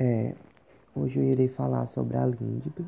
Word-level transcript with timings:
É, 0.00 0.32
hoje 0.94 1.18
eu 1.18 1.24
irei 1.24 1.48
falar 1.48 1.88
sobre 1.88 2.16
a 2.16 2.24
LINDB. 2.24 2.86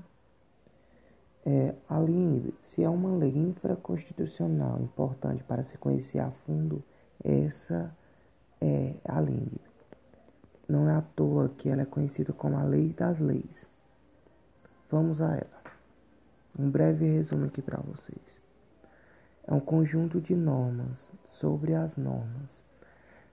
É, 1.44 1.74
a 1.88 1.98
LINDB, 1.98 2.54
se 2.62 2.84
é 2.84 2.88
uma 2.88 3.16
lei 3.16 3.36
infraconstitucional 3.36 4.80
importante 4.80 5.42
para 5.42 5.64
se 5.64 5.76
conhecer 5.76 6.20
a 6.20 6.30
fundo, 6.30 6.84
essa 7.24 7.92
é 8.60 8.94
a 9.04 9.20
LINDB. 9.20 9.60
Não 10.68 10.88
é 10.88 10.94
à 10.94 11.02
toa 11.02 11.48
que 11.48 11.68
ela 11.68 11.82
é 11.82 11.84
conhecida 11.84 12.32
como 12.32 12.56
a 12.56 12.62
Lei 12.62 12.90
das 12.90 13.18
Leis. 13.18 13.68
Vamos 14.88 15.20
a 15.20 15.34
ela. 15.34 15.60
Um 16.56 16.70
breve 16.70 17.06
resumo 17.06 17.46
aqui 17.46 17.60
para 17.60 17.80
vocês. 17.80 18.40
É 19.48 19.52
um 19.52 19.58
conjunto 19.58 20.20
de 20.20 20.36
normas 20.36 21.08
sobre 21.26 21.74
as 21.74 21.96
normas. 21.96 22.62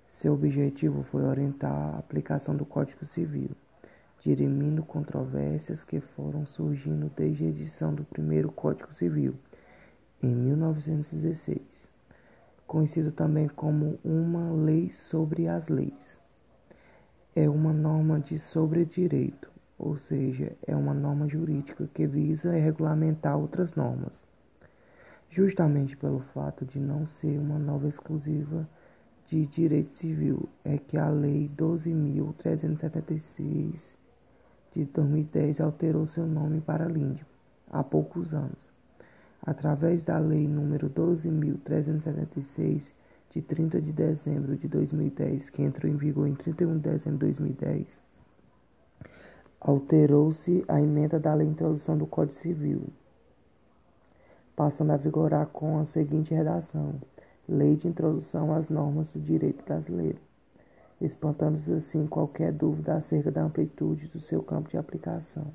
Seu 0.09 0.33
objetivo 0.33 1.03
foi 1.03 1.23
orientar 1.23 1.71
a 1.71 1.99
aplicação 1.99 2.55
do 2.55 2.65
Código 2.65 3.05
Civil 3.05 3.51
dirimindo 4.21 4.83
controvérsias 4.83 5.83
que 5.83 5.99
foram 5.99 6.45
surgindo 6.45 7.11
desde 7.15 7.45
a 7.45 7.47
edição 7.47 7.93
do 7.93 8.03
primeiro 8.03 8.51
Código 8.51 8.93
Civil, 8.93 9.35
em 10.21 10.33
1916, 10.33 11.89
conhecido 12.65 13.11
também 13.11 13.47
como 13.47 13.99
uma 14.03 14.51
lei 14.51 14.91
sobre 14.91 15.47
as 15.47 15.69
leis. 15.69 16.19
É 17.35 17.47
uma 17.47 17.71
norma 17.71 18.19
de 18.19 18.39
sobredireito, 18.39 19.51
ou 19.77 19.97
seja, 19.97 20.53
é 20.65 20.75
uma 20.75 20.93
norma 20.93 21.27
jurídica 21.27 21.87
que 21.93 22.07
visa 22.07 22.51
regulamentar 22.51 23.37
outras 23.37 23.75
normas, 23.75 24.25
justamente 25.29 25.95
pelo 25.95 26.19
fato 26.19 26.65
de 26.65 26.79
não 26.79 27.05
ser 27.05 27.37
uma 27.37 27.59
norma 27.59 27.87
exclusiva 27.87 28.67
de 29.27 29.45
direito 29.45 29.93
civil, 29.93 30.49
é 30.63 30.77
que 30.77 30.97
a 30.97 31.09
Lei 31.09 31.51
12.376 31.55 33.97
de 34.85 34.91
2010 34.91 35.61
alterou 35.61 36.05
seu 36.05 36.27
nome 36.27 36.61
para 36.61 36.85
Líndio 36.85 37.25
há 37.71 37.83
poucos 37.83 38.33
anos, 38.33 38.69
através 39.41 40.03
da 40.03 40.17
Lei 40.19 40.47
nº 40.47 40.89
12.376, 40.89 42.91
de 43.31 43.41
30 43.41 43.81
de 43.81 43.91
dezembro 43.91 44.55
de 44.55 44.67
2010, 44.67 45.49
que 45.49 45.61
entrou 45.61 45.91
em 45.91 45.95
vigor 45.95 46.27
em 46.27 46.33
31 46.33 46.77
de 46.77 46.89
dezembro 46.89 47.19
de 47.19 47.25
2010, 47.25 48.01
alterou-se 49.59 50.63
a 50.67 50.81
emenda 50.81 51.19
da 51.19 51.33
Lei 51.33 51.47
de 51.47 51.53
Introdução 51.53 51.97
do 51.97 52.05
Código 52.05 52.35
Civil, 52.35 52.83
passando 54.55 54.91
a 54.91 54.97
vigorar 54.97 55.47
com 55.47 55.79
a 55.79 55.85
seguinte 55.85 56.33
redação: 56.33 56.95
Lei 57.47 57.75
de 57.75 57.87
Introdução 57.87 58.53
às 58.53 58.69
Normas 58.69 59.11
do 59.11 59.19
Direito 59.19 59.63
Brasileiro 59.65 60.26
espantando-se 60.99 61.71
assim 61.71 62.07
qualquer 62.07 62.51
dúvida 62.51 62.95
acerca 62.95 63.31
da 63.31 63.43
amplitude 63.43 64.07
do 64.07 64.19
seu 64.19 64.41
campo 64.41 64.69
de 64.69 64.77
aplicação. 64.77 65.45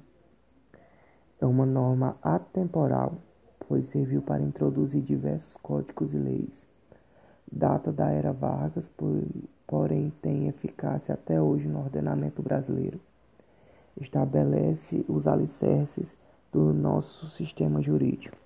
É 1.41 1.47
uma 1.47 1.67
norma 1.67 2.17
atemporal, 2.23 3.15
pois 3.69 3.89
serviu 3.89 4.23
para 4.23 4.43
introduzir 4.43 5.03
diversos 5.03 5.57
códigos 5.57 6.15
e 6.15 6.19
leis. 6.19 6.65
Data 7.51 7.93
da 7.93 8.11
era 8.11 8.33
Vargas, 8.33 8.91
porém 9.67 10.13
tem 10.23 10.47
eficácia 10.47 11.15
até 11.15 11.41
hoje 11.41 11.69
no 11.69 11.81
ordenamento 11.81 12.41
brasileiro. 12.41 13.01
Estabelece 14.01 15.05
os 15.09 15.27
alicerces 15.27 16.17
do 16.53 16.73
nosso 16.73 17.27
sistema 17.27 17.83
jurídico. 17.83 18.37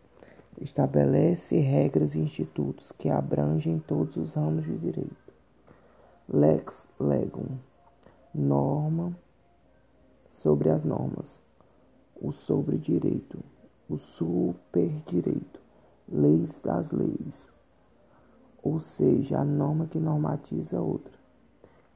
Estabelece 0.60 1.58
regras 1.60 2.14
e 2.14 2.20
institutos 2.20 2.90
que 2.90 3.10
abrangem 3.10 3.78
todos 3.78 4.16
os 4.16 4.34
ramos 4.34 4.64
de 4.64 4.76
direito 4.78 5.25
lex 6.28 6.88
legum, 6.98 7.56
norma 8.34 9.16
sobre 10.28 10.68
as 10.70 10.84
normas, 10.84 11.40
o 12.20 12.32
sobre 12.32 12.76
direito, 12.76 13.38
o 13.88 13.96
super 13.96 14.90
direito, 15.06 15.60
leis 16.08 16.58
das 16.58 16.90
leis, 16.90 17.48
ou 18.60 18.80
seja, 18.80 19.38
a 19.38 19.44
norma 19.44 19.86
que 19.86 19.98
normatiza 19.98 20.80
outra. 20.80 21.14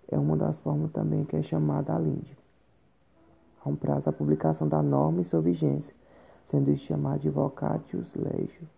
É 0.09 0.17
uma 0.19 0.37
das 0.37 0.59
formas 0.59 0.93
também 0.93 1.25
que 1.25 1.37
é 1.37 1.43
chamada 1.43 1.95
a 1.95 1.99
linde. 1.99 2.37
Há 3.65 3.69
um 3.69 3.77
prazo 3.77 4.09
a 4.09 4.13
publicação 4.13 4.69
da 4.69 4.81
norma 4.81 5.21
e 5.21 5.25
sua 5.25 5.41
vigência, 5.41 5.95
sendo 6.45 6.71
isso 6.71 6.85
chamado 6.85 7.21
de 7.21 7.31
vocatius 7.31 8.15
legis. 8.15 8.69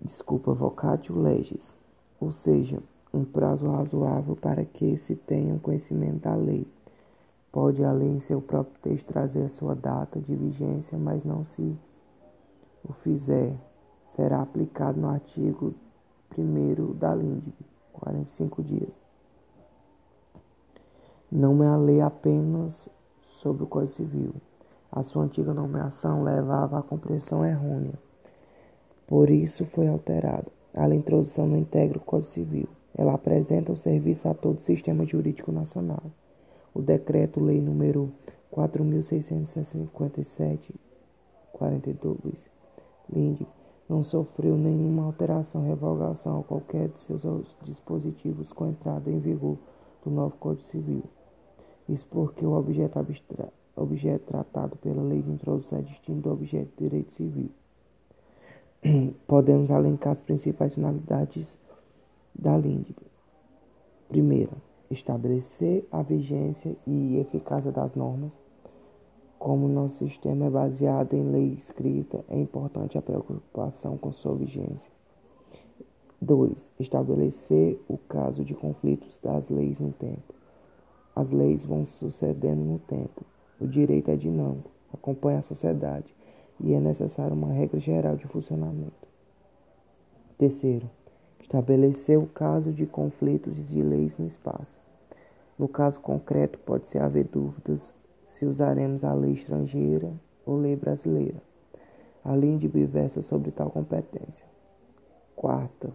Desculpa, 0.00 0.52
vocatio 0.52 1.16
legis 1.16 1.76
ou 2.22 2.30
seja, 2.30 2.78
um 3.12 3.24
prazo 3.24 3.68
razoável 3.68 4.36
para 4.36 4.64
que 4.64 4.96
se 4.96 5.16
tenha 5.16 5.52
um 5.52 5.58
conhecimento 5.58 6.20
da 6.20 6.36
lei. 6.36 6.64
Pode 7.50 7.82
a 7.84 7.90
lei 7.90 8.10
em 8.10 8.20
seu 8.20 8.40
próprio 8.40 8.76
texto 8.80 9.06
trazer 9.06 9.42
a 9.42 9.48
sua 9.48 9.74
data 9.74 10.20
de 10.20 10.32
vigência, 10.36 10.96
mas 10.96 11.24
não 11.24 11.44
se 11.44 11.76
o 12.88 12.92
fizer, 12.92 13.56
será 14.04 14.40
aplicado 14.40 15.00
no 15.00 15.08
artigo 15.08 15.74
1 16.38 16.94
da 16.94 17.12
LINDB, 17.12 17.52
45 17.92 18.62
dias. 18.62 18.92
Não 21.30 21.60
é 21.62 21.66
a 21.66 21.76
lei 21.76 22.00
apenas 22.00 22.88
sobre 23.24 23.64
o 23.64 23.66
Código 23.66 23.92
Civil. 23.92 24.34
A 24.92 25.02
sua 25.02 25.24
antiga 25.24 25.52
nomeação 25.52 26.22
levava 26.22 26.78
à 26.78 26.82
compreensão 26.82 27.44
errônea. 27.44 27.94
Por 29.08 29.28
isso 29.28 29.64
foi 29.66 29.88
alterada. 29.88 30.61
A 30.74 30.88
introdução 30.94 31.46
não 31.46 31.58
integra 31.58 31.98
Código 31.98 32.30
Civil. 32.30 32.66
Ela 32.96 33.12
apresenta 33.14 33.72
o 33.72 33.76
serviço 33.76 34.28
a 34.28 34.34
todo 34.34 34.58
o 34.58 34.62
sistema 34.62 35.04
jurídico 35.04 35.52
nacional. 35.52 36.02
O 36.74 36.80
Decreto-Lei 36.80 37.60
número 37.60 38.10
4.657, 38.50 40.58
42, 41.52 42.48
LIND, 43.12 43.46
não 43.88 44.02
sofreu 44.02 44.56
nenhuma 44.56 45.04
alteração, 45.04 45.66
revogação 45.66 46.38
ou 46.38 46.44
qualquer 46.44 46.88
de 46.88 46.98
seus 47.00 47.22
dispositivos 47.62 48.52
com 48.52 48.66
entrada 48.66 49.10
em 49.10 49.18
vigor 49.18 49.58
do 50.02 50.10
novo 50.10 50.34
Código 50.38 50.66
Civil. 50.66 51.04
Isso 51.88 52.06
porque 52.10 52.46
o 52.46 52.52
objeto, 52.52 52.98
objeto 53.76 54.24
tratado 54.26 54.76
pela 54.76 55.02
lei 55.02 55.20
de 55.20 55.30
introdução 55.30 55.78
é 55.78 55.82
distinto 55.82 56.22
do 56.22 56.32
objeto 56.32 56.70
de 56.76 56.88
direito 56.88 57.12
civil. 57.12 57.50
podemos 59.28 59.70
elencar 59.70 60.12
as 60.12 60.20
principais 60.20 60.74
finalidades 60.74 61.56
da 62.34 62.56
LINDB. 62.56 62.96
Primeira, 64.08 64.52
estabelecer 64.90 65.86
a 65.90 66.02
vigência 66.02 66.76
e 66.86 67.16
eficácia 67.18 67.70
das 67.70 67.94
normas. 67.94 68.36
Como 69.38 69.68
nosso 69.68 69.98
sistema 69.98 70.46
é 70.46 70.50
baseado 70.50 71.14
em 71.14 71.22
lei 71.22 71.52
escrita, 71.52 72.24
é 72.28 72.38
importante 72.38 72.98
a 72.98 73.02
preocupação 73.02 73.96
com 73.96 74.12
sua 74.12 74.34
vigência. 74.34 74.90
2. 76.20 76.70
Estabelecer 76.78 77.80
o 77.88 77.96
caso 77.96 78.44
de 78.44 78.54
conflitos 78.54 79.18
das 79.22 79.48
leis 79.48 79.80
no 79.80 79.92
tempo. 79.92 80.34
As 81.14 81.30
leis 81.30 81.64
vão 81.64 81.84
sucedendo 81.84 82.62
no 82.62 82.78
tempo. 82.80 83.24
O 83.60 83.66
direito 83.66 84.10
é 84.10 84.16
dinâmico, 84.16 84.70
acompanha 84.92 85.38
a 85.38 85.42
sociedade 85.42 86.14
e 86.60 86.74
é 86.74 86.80
necessária 86.80 87.34
uma 87.34 87.52
regra 87.52 87.80
geral 87.80 88.16
de 88.16 88.26
funcionamento. 88.26 89.08
Terceiro, 90.38 90.88
estabelecer 91.40 92.18
o 92.18 92.26
caso 92.26 92.72
de 92.72 92.86
conflitos 92.86 93.54
de 93.68 93.82
leis 93.82 94.16
no 94.18 94.26
espaço. 94.26 94.80
No 95.58 95.68
caso 95.68 96.00
concreto, 96.00 96.58
pode-se 96.58 96.98
haver 96.98 97.24
dúvidas 97.24 97.92
se 98.26 98.46
usaremos 98.46 99.04
a 99.04 99.12
lei 99.12 99.32
estrangeira 99.32 100.10
ou 100.46 100.56
lei 100.56 100.74
brasileira, 100.74 101.42
além 102.24 102.56
de 102.56 102.66
versa 102.68 103.20
sobre 103.20 103.50
tal 103.50 103.70
competência. 103.70 104.46
Quarta, 105.36 105.90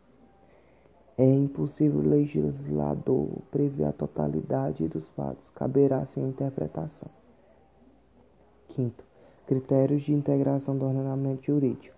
é 1.19 1.25
impossível 1.25 1.99
o 1.99 2.09
legislador 2.09 3.27
prever 3.51 3.87
a 3.87 3.93
totalidade 3.93 4.87
dos 4.87 5.09
fatos, 5.09 5.51
caberá 5.51 6.07
sem 6.07 6.23
interpretação. 6.23 7.09
Quinto, 8.69 9.03
critérios 9.45 10.03
de 10.03 10.15
integração 10.15 10.79
do 10.79 10.85
ordenamento 10.85 11.45
jurídico. 11.45 11.97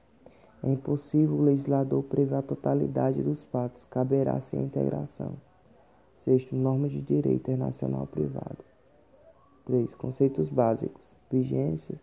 É 0.63 0.71
impossível 0.71 1.37
o 1.37 1.43
legislador 1.43 2.03
prever 2.05 2.37
a 2.37 2.43
totalidade 2.43 3.23
dos 3.23 3.45
fatos, 3.45 3.85
caberá 3.85 4.41
sem 4.41 4.63
integração. 4.63 5.35
Sexto, 6.17 6.57
normas 6.57 6.91
de 6.91 7.03
direito 7.03 7.51
internacional 7.51 8.07
privado. 8.07 8.65
3. 9.67 9.95
Conceitos 9.97 10.49
básicos: 10.49 11.15
vigência, 11.31 12.01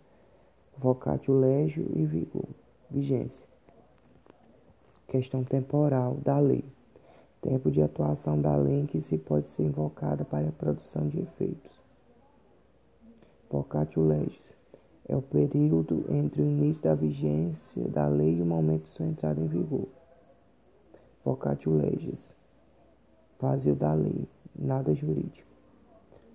vocatio 0.78 1.34
legio 1.40 1.90
e 1.96 2.06
vigor. 2.06 2.50
Vigência. 2.92 3.46
Questão 5.08 5.44
temporal 5.44 6.16
da 6.24 6.38
lei 6.40 6.77
tempo 7.42 7.72
de 7.72 7.82
atuação 7.82 8.42
da 8.42 8.56
lei 8.56 8.86
que 8.88 9.02
se 9.02 9.18
pode 9.18 9.50
ser 9.50 9.64
invocada 9.64 10.26
para 10.26 10.48
a 10.48 10.52
produção 10.52 11.08
de 11.08 11.20
efeitos. 11.20 11.72
Vocatio 13.50 14.06
legis 14.06 14.56
é 15.08 15.16
o 15.16 15.22
período 15.22 16.06
entre 16.10 16.42
o 16.42 16.46
início 16.46 16.84
da 16.84 16.94
vigência 16.94 17.88
da 17.88 18.08
lei 18.08 18.38
e 18.38 18.42
o 18.42 18.46
momento 18.46 18.84
de 18.84 18.90
sua 18.90 19.06
entrada 19.06 19.40
em 19.40 19.48
vigor. 19.48 19.88
Vocatio 21.24 21.72
legis. 21.72 22.36
Vazio 23.40 23.76
da 23.76 23.94
lei, 23.94 24.28
nada 24.56 24.94
jurídico. 24.94 25.48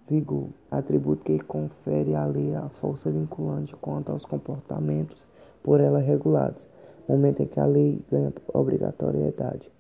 Vigor, 0.09 0.49
atributo 0.71 1.25
que 1.25 1.39
confere 1.41 2.15
à 2.15 2.25
lei 2.25 2.55
a 2.55 2.69
força 2.69 3.11
vinculante 3.11 3.75
quanto 3.77 4.11
aos 4.11 4.25
comportamentos 4.25 5.29
por 5.63 5.81
ela 5.81 6.01
regulados, 6.01 6.67
momento 7.09 7.43
em 7.43 7.47
que 7.47 7.61
a 7.61 7.67
lei 7.67 8.01
ganha 8.11 8.33
obrigatoriedade. 8.53 9.71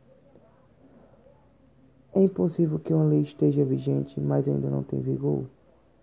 É 2.14 2.22
impossível 2.22 2.78
que 2.78 2.92
uma 2.92 3.04
lei 3.04 3.22
esteja 3.22 3.64
vigente, 3.64 4.20
mas 4.20 4.46
ainda 4.46 4.68
não 4.68 4.82
tem 4.82 5.00
vigor? 5.00 5.44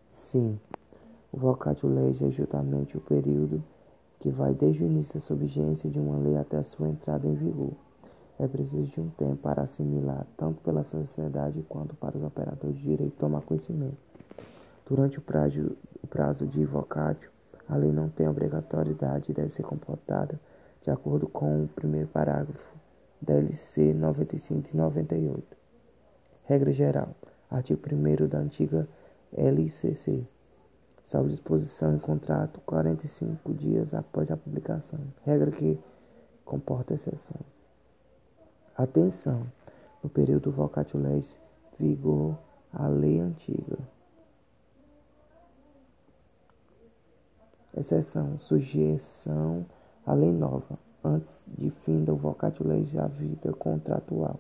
Sim. 0.10 0.60
O 1.32 1.38
vocatio 1.38 1.88
legis 1.88 2.24
é 2.24 2.32
justamente 2.32 2.98
o 2.98 3.00
período 3.00 3.62
que 4.20 4.32
vai 4.32 4.56
desde 4.56 4.84
o 4.84 4.88
início 4.88 5.14
da 5.14 5.20
sua 5.20 5.36
vigência 5.36 5.88
de 5.88 6.00
uma 6.00 6.18
lei 6.18 6.36
até 6.36 6.58
a 6.58 6.64
sua 6.64 6.90
entrada 6.90 7.28
em 7.28 7.36
vigor. 7.36 7.74
É 8.40 8.48
preciso 8.48 8.88
de 8.88 9.00
um 9.00 9.10
tempo 9.10 9.36
para 9.36 9.62
assimilar, 9.62 10.26
tanto 10.36 10.60
pela 10.64 10.84
sociedade 10.84 11.64
quanto 11.70 11.96
para 11.96 12.18
os 12.18 12.24
operadores 12.24 12.76
de 12.78 12.82
direito 12.82 13.16
tomar 13.20 13.42
conhecimento. 13.42 13.98
Durante 14.88 15.20
o 15.20 15.22
prazo, 15.22 15.78
o 16.02 16.08
prazo 16.08 16.48
de 16.48 16.66
vocatio, 16.66 17.30
a 17.68 17.76
lei 17.76 17.92
não 17.92 18.10
tem 18.10 18.28
obrigatoriedade 18.28 19.30
e 19.30 19.36
deve 19.36 19.54
ser 19.54 19.62
comportada 19.62 20.40
de 20.82 20.90
acordo 20.90 21.28
com 21.28 21.66
o 21.66 21.68
primeiro 21.68 22.08
parágrafo 22.08 22.76
da 23.22 23.36
LC 23.36 23.94
95 23.94 24.72
de 24.72 24.76
98. 24.76 25.59
Regra 26.50 26.74
geral. 26.74 27.16
Artigo 27.50 27.80
1 27.90 28.28
da 28.28 28.40
antiga 28.40 28.88
LCC 29.32 30.28
salvo 31.10 31.30
disposição 31.30 31.96
em 31.96 31.98
contrato 31.98 32.62
45 32.68 33.52
dias 33.52 33.96
após 33.96 34.30
a 34.30 34.38
publicação, 34.38 35.00
regra 35.26 35.50
que 35.50 35.80
comporta 36.46 36.94
exceções. 36.94 37.42
Atenção! 38.78 39.48
No 40.04 40.10
período 40.10 40.52
vocatio 40.52 41.00
legis 41.00 41.36
vigor 41.80 42.38
a 42.72 42.88
lei 42.88 43.20
antiga. 43.20 43.80
Exceção: 47.76 48.40
sujeição 48.40 49.66
à 50.06 50.14
lei 50.14 50.32
nova, 50.32 50.78
antes 51.04 51.46
de 51.58 51.72
fim 51.72 52.04
do 52.04 52.16
vocatio 52.16 52.68
legis 52.68 52.96
a 52.96 53.08
vida 53.08 53.52
contratual, 53.54 54.40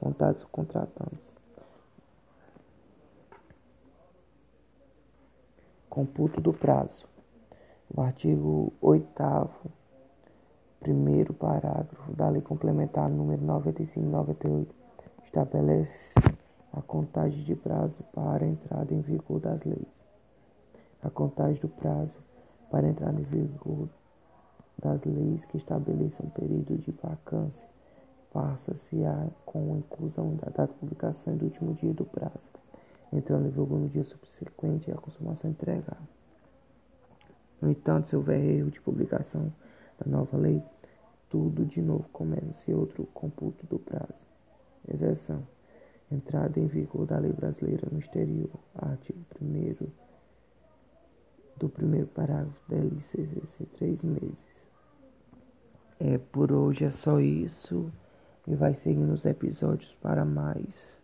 vontades 0.00 0.42
contratantes. 0.50 1.32
Computo 5.88 6.40
do 6.40 6.52
prazo. 6.52 7.06
O 7.92 8.00
artigo 8.02 8.72
8 8.80 9.06
primeiro 10.78 11.32
parágrafo 11.32 12.12
da 12.14 12.28
Lei 12.28 12.42
Complementar 12.42 13.08
número 13.08 13.42
95/98 13.42 14.68
estabelece 15.24 16.14
a 16.72 16.82
contagem 16.82 17.42
de 17.42 17.56
prazo 17.56 18.04
para 18.12 18.44
a 18.44 18.48
entrada 18.48 18.92
em 18.94 19.00
vigor 19.00 19.40
das 19.40 19.64
leis. 19.64 19.88
A 21.02 21.08
contagem 21.08 21.60
do 21.60 21.68
prazo 21.68 22.18
para 22.70 22.86
a 22.86 22.90
entrada 22.90 23.18
em 23.18 23.24
vigor 23.24 23.88
das 24.78 25.02
leis 25.04 25.46
que 25.46 25.56
estabeleçam 25.56 26.26
um 26.26 26.30
período 26.30 26.76
de 26.76 26.92
vacância 26.92 27.66
passa-se 28.30 29.04
a 29.04 29.26
com 29.44 29.74
a 29.74 29.78
inclusão 29.78 30.36
da 30.36 30.50
data 30.50 30.72
de 30.72 30.78
publicação 30.78 31.34
e 31.34 31.36
do 31.36 31.46
último 31.46 31.72
dia 31.74 31.94
do 31.94 32.04
prazo 32.04 32.50
entrando 33.12 33.46
em 33.46 33.50
vigor 33.50 33.78
no 33.78 33.88
dia 33.88 34.04
subsequente 34.04 34.90
à 34.90 34.96
consumação 34.96 35.50
entregada. 35.50 35.98
No 37.60 37.70
entanto, 37.70 38.08
se 38.08 38.16
houver 38.16 38.42
erro 38.42 38.70
de 38.70 38.80
publicação 38.80 39.52
da 39.98 40.10
nova 40.10 40.36
lei, 40.36 40.62
tudo 41.28 41.64
de 41.64 41.82
novo 41.82 42.08
começa 42.10 42.52
ser 42.52 42.74
outro 42.74 43.04
computo 43.12 43.66
do 43.66 43.78
prazo. 43.78 44.14
Exceção. 44.86 45.46
Entrada 46.10 46.58
em 46.58 46.66
vigor 46.66 47.04
da 47.04 47.18
lei 47.18 47.32
brasileira 47.32 47.86
no 47.90 47.98
exterior. 47.98 48.50
Artigo 48.74 49.18
1 49.40 49.88
do 51.58 51.68
primeiro 51.68 52.06
parágrafo 52.06 52.60
da 52.68 52.76
LCCC, 52.76 53.66
três 53.76 54.02
meses. 54.02 54.46
É, 55.98 56.16
por 56.16 56.52
hoje 56.52 56.84
é 56.84 56.90
só 56.90 57.20
isso. 57.20 57.90
E 58.46 58.54
vai 58.54 58.74
seguir 58.74 59.00
nos 59.00 59.26
episódios 59.26 59.94
para 60.00 60.24
mais. 60.24 60.98